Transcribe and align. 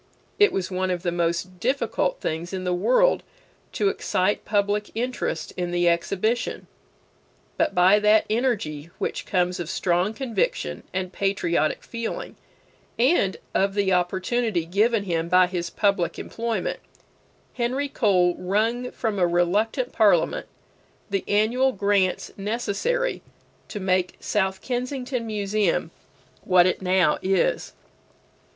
It 0.39 0.51
was 0.51 0.71
one 0.71 0.89
of 0.89 1.03
the 1.03 1.11
most 1.11 1.59
difficult 1.59 2.19
things 2.21 2.53
in 2.53 2.63
the 2.63 2.73
world 2.73 3.21
to 3.73 3.89
excite 3.89 4.45
public 4.45 4.89
interest 4.95 5.53
in 5.55 5.69
the 5.69 5.87
exhibition. 5.87 6.65
But 7.55 7.75
by 7.75 7.99
that 7.99 8.25
energy 8.27 8.89
which 8.97 9.27
comes 9.27 9.59
of 9.59 9.69
strong 9.69 10.15
conviction 10.15 10.81
and 10.91 11.13
patriotic 11.13 11.83
feeling, 11.83 12.35
and 12.97 13.37
of 13.53 13.75
the 13.75 13.93
opportunity 13.93 14.65
given 14.65 15.03
him 15.03 15.29
by 15.29 15.45
his 15.45 15.69
public 15.69 16.17
employment, 16.17 16.79
Henry 17.53 17.87
Cole 17.87 18.33
wrung 18.39 18.89
from 18.89 19.19
a 19.19 19.27
reluctant 19.27 19.91
Parliament 19.91 20.47
the 21.11 21.23
annual 21.27 21.73
grants 21.73 22.31
necessary 22.37 23.21
to 23.67 23.79
make 23.79 24.15
South 24.19 24.63
Kensington 24.63 25.27
Museum 25.27 25.91
what 26.43 26.65
it 26.65 26.81
now 26.81 27.19
is. 27.21 27.73